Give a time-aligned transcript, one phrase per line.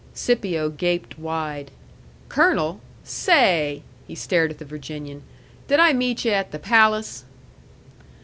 [0.15, 1.69] Scipio gaped wide.
[2.27, 2.81] "Colonel!
[3.03, 5.21] Say!" He stared at the Virginian.
[5.67, 7.23] "Did I meet yu' at the palace?"